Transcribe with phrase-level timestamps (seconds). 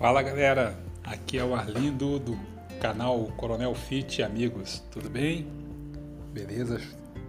[0.00, 2.34] Fala galera, aqui é o Arlindo do
[2.80, 5.46] canal Coronel Fit Amigos, tudo bem?
[6.32, 6.80] Beleza?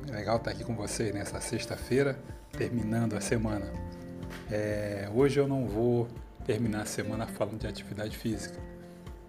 [0.10, 2.18] Legal estar aqui com vocês nessa sexta-feira,
[2.54, 3.70] terminando a semana.
[4.50, 6.08] É, hoje eu não vou
[6.46, 8.58] terminar a semana falando de atividade física,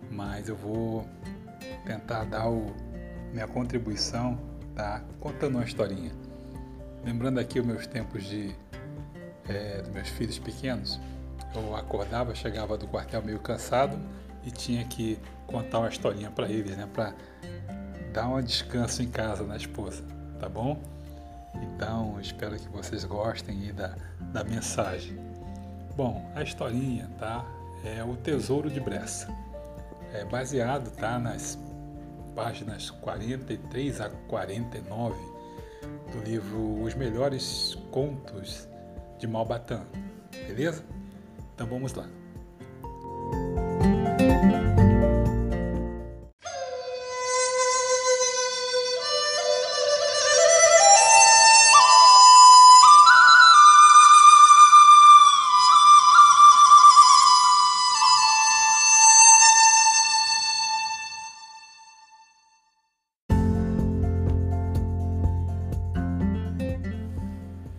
[0.09, 1.05] mas eu vou
[1.85, 2.73] tentar dar o,
[3.33, 4.39] minha contribuição,
[4.73, 5.03] tá?
[5.19, 6.13] Contando uma historinha.
[7.05, 8.55] Lembrando aqui os meus tempos de
[9.49, 11.01] é, dos meus filhos pequenos,
[11.55, 13.99] eu acordava, chegava do quartel meio cansado
[14.45, 16.89] e tinha que contar uma historinha para eles, né?
[16.93, 17.15] Para
[18.13, 20.03] dar um descanso em casa na esposa,
[20.39, 20.81] tá bom?
[21.55, 23.97] Então, espero que vocês gostem da,
[24.33, 25.19] da mensagem.
[25.97, 27.45] Bom, a historinha, tá?
[27.85, 29.29] É o Tesouro de Bressa.
[30.13, 31.19] É baseado, tá?
[31.19, 31.59] Nas
[32.35, 35.15] páginas 43 a 49
[36.13, 38.69] do livro Os Melhores Contos
[39.19, 39.83] de Malbatã.
[40.47, 40.85] Beleza?
[41.63, 42.09] Então vamos lá.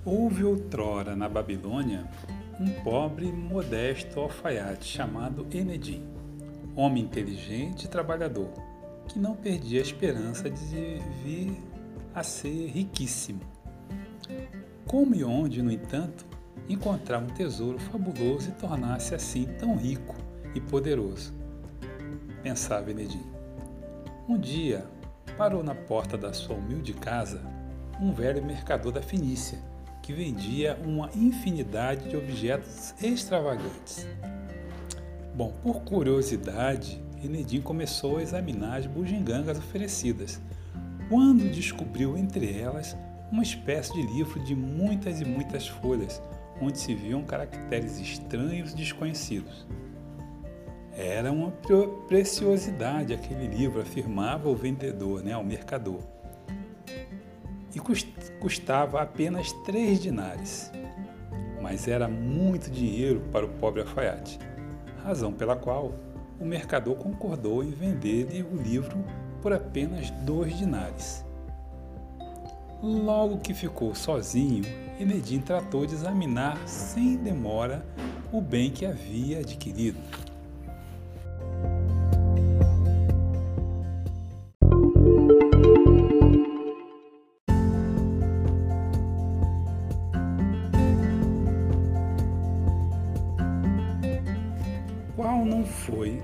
[0.05, 2.07] Houve outrora na Babilônia
[2.59, 6.05] um pobre e modesto alfaiate chamado Enedim,
[6.75, 8.49] homem inteligente e trabalhador,
[9.07, 11.57] que não perdia a esperança de vir
[12.13, 13.41] a ser riquíssimo.
[14.85, 16.25] Como e onde, no entanto,
[16.69, 20.15] encontrar um tesouro fabuloso e tornar-se assim tão rico
[20.53, 21.33] e poderoso?
[22.43, 23.23] Pensava Enedim.
[24.29, 24.85] Um dia,
[25.37, 27.41] parou na porta da sua humilde casa
[27.99, 29.59] um velho mercador da Fenícia
[30.03, 34.05] que vendia uma infinidade de objetos extravagantes.
[35.33, 40.41] Bom, por curiosidade, Enedim começou a examinar as bugigangas oferecidas,
[41.07, 42.95] quando descobriu entre elas
[43.31, 46.21] uma espécie de livro de muitas e muitas folhas,
[46.61, 49.65] onde se viam caracteres estranhos e desconhecidos.
[50.95, 51.51] Era uma
[52.07, 56.01] preciosidade aquele livro, afirmava o vendedor, né, o mercador
[57.73, 57.79] e
[58.39, 60.71] custava apenas três dinares.
[61.61, 64.37] Mas era muito dinheiro para o pobre alfaiate,
[65.03, 65.93] razão pela qual
[66.39, 69.03] o mercador concordou em vender-lhe o livro
[69.41, 71.25] por apenas dois dinares.
[72.81, 74.65] Logo que ficou sozinho,
[74.99, 77.85] Enedim tratou de examinar sem demora
[78.31, 79.99] o bem que havia adquirido.
[95.43, 96.21] Qual não foi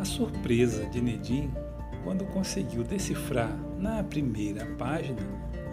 [0.00, 1.48] a surpresa de Nedim
[2.02, 5.20] quando conseguiu decifrar na primeira página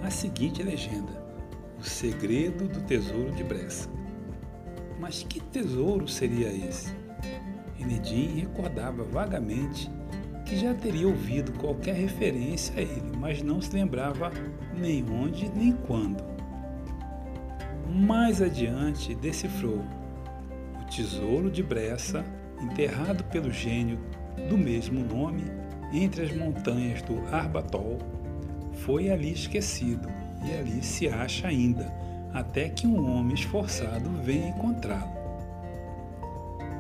[0.04, 1.12] a seguinte legenda:
[1.80, 3.90] O segredo do tesouro de Bressa.
[5.00, 6.94] Mas que tesouro seria esse?
[7.80, 9.90] Enedim recordava vagamente
[10.46, 14.32] que já teria ouvido qualquer referência a ele, mas não se lembrava
[14.78, 16.24] nem onde nem quando.
[17.90, 19.84] Mais adiante decifrou
[20.96, 22.24] tesouro de Bressa,
[22.64, 24.00] enterrado pelo gênio
[24.50, 25.44] do mesmo nome
[25.94, 28.00] entre as montanhas do Arbatol,
[28.74, 30.10] foi ali esquecido
[30.44, 31.94] e ali se acha ainda,
[32.34, 35.14] até que um homem esforçado venha encontrá-lo.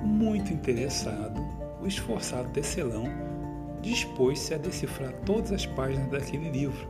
[0.03, 1.39] Muito interessado,
[1.81, 3.05] o esforçado tecelão
[3.81, 6.87] dispôs-se a decifrar todas as páginas daquele livro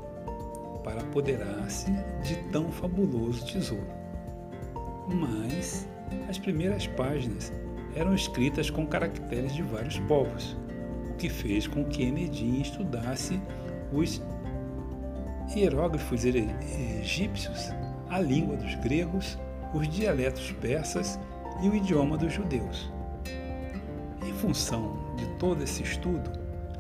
[0.84, 1.92] para apoderar-se
[2.24, 3.88] de tão fabuloso tesouro.
[5.08, 5.88] Mas
[6.30, 7.52] as primeiras páginas
[7.96, 10.58] eram escritas com caracteres de vários povos,
[11.10, 13.40] o que fez com que Enedim estudasse
[13.92, 14.22] os
[15.56, 17.72] hieróglifos egípcios,
[18.10, 19.38] a língua dos gregos,
[19.74, 21.20] os dialetos persas
[21.62, 22.92] e o idioma dos judeus.
[24.26, 26.32] Em função de todo esse estudo,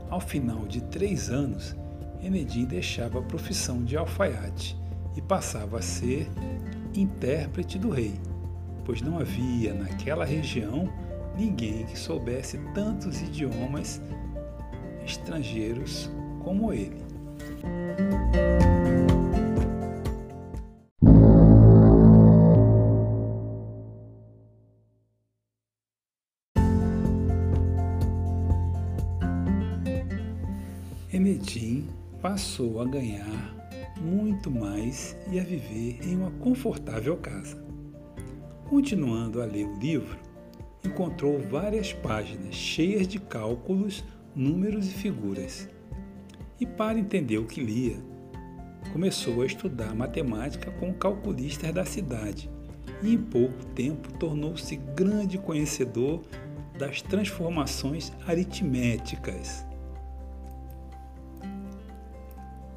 [0.09, 1.75] ao final de três anos,
[2.21, 4.77] Enedim deixava a profissão de alfaiate
[5.15, 6.29] e passava a ser
[6.95, 8.13] intérprete do rei
[8.85, 10.91] pois não havia naquela região
[11.35, 14.01] ninguém que soubesse tantos idiomas
[15.05, 16.09] estrangeiros
[16.43, 17.03] como ele.
[31.11, 31.87] Enedim
[32.21, 33.53] passou a ganhar
[34.01, 37.63] muito mais e a viver em uma confortável casa.
[38.67, 40.17] Continuando a ler o livro,
[40.83, 44.03] encontrou várias páginas cheias de cálculos,
[44.35, 45.69] números e figuras.
[46.59, 47.97] E para entender o que lia,
[48.91, 52.49] começou a estudar matemática com calculistas da cidade
[53.01, 56.21] e em pouco tempo tornou-se grande conhecedor
[56.77, 59.65] das transformações aritméticas.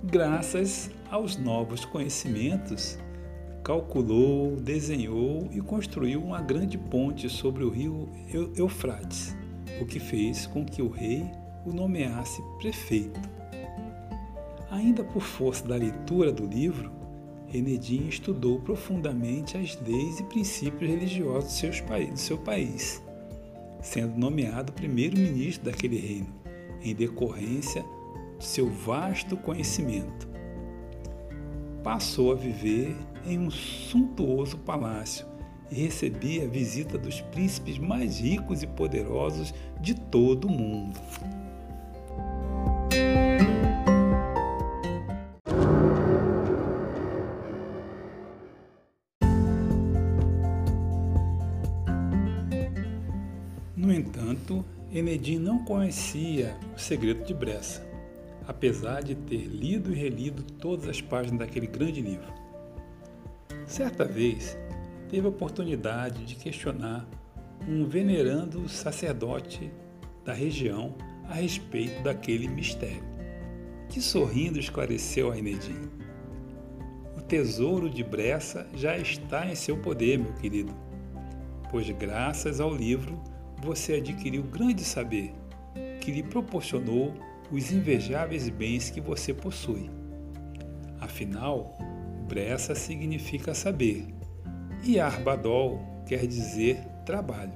[0.05, 2.99] Graças aos novos conhecimentos,
[3.66, 8.08] calculou, desenhou e construiu uma grande ponte sobre o rio
[8.56, 9.36] Eufrates,
[9.80, 11.28] o que fez com que o rei
[11.64, 13.20] o nomeasse prefeito.
[14.70, 16.92] Ainda por força da leitura do livro,
[17.52, 23.02] Enedim estudou profundamente as leis e princípios religiosos do seu país,
[23.82, 26.32] sendo nomeado primeiro-ministro daquele reino,
[26.80, 27.84] em decorrência
[28.38, 30.28] de seu vasto conhecimento.
[31.82, 32.96] Passou a viver
[33.26, 35.26] em um suntuoso palácio
[35.70, 40.99] e recebia a visita dos príncipes mais ricos e poderosos de todo o mundo.
[53.76, 57.87] No entanto, Enedim não conhecia o segredo de Bressa,
[58.46, 62.45] apesar de ter lido e relido todas as páginas daquele grande livro.
[63.66, 64.56] Certa vez,
[65.08, 67.04] teve a oportunidade de questionar
[67.68, 69.72] um venerando sacerdote
[70.24, 70.94] da região
[71.28, 73.02] a respeito daquele mistério,
[73.88, 75.90] que sorrindo esclareceu a Enedim.
[77.16, 80.72] O tesouro de Bressa já está em seu poder, meu querido,
[81.69, 83.20] pois graças ao livro
[83.60, 85.34] você adquiriu grande saber
[86.00, 87.12] que lhe proporcionou
[87.50, 89.90] os invejáveis bens que você possui.
[91.00, 91.76] Afinal,
[92.26, 94.08] Bressa significa saber
[94.82, 97.52] e Arbadol quer dizer trabalho.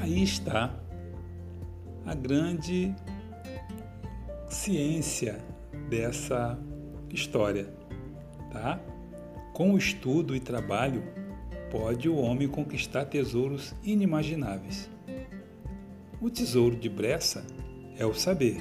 [0.00, 0.74] Aí está
[2.06, 2.94] a grande
[4.48, 5.38] ciência
[5.90, 6.58] dessa
[7.10, 7.66] história,
[8.50, 8.80] tá?
[9.52, 11.21] Com o estudo e trabalho,
[11.72, 14.90] pode o homem conquistar tesouros inimagináveis.
[16.20, 17.46] O tesouro de Bressa
[17.96, 18.60] é o saber,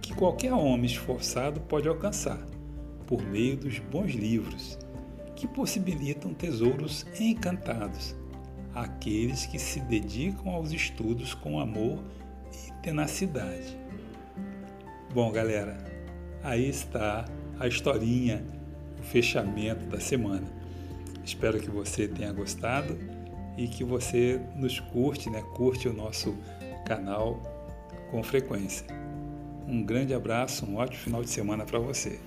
[0.00, 2.38] que qualquer homem esforçado pode alcançar
[3.04, 4.78] por meio dos bons livros,
[5.34, 8.14] que possibilitam tesouros encantados
[8.72, 11.98] àqueles que se dedicam aos estudos com amor
[12.52, 13.76] e tenacidade.
[15.12, 15.84] Bom, galera,
[16.44, 17.24] aí está
[17.58, 18.40] a historinha,
[19.00, 20.59] o fechamento da semana.
[21.24, 22.98] Espero que você tenha gostado
[23.56, 25.42] e que você nos curte, né?
[25.54, 26.36] Curte o nosso
[26.86, 27.40] canal
[28.10, 28.86] com frequência.
[29.66, 32.18] Um grande abraço, um ótimo final de semana para você.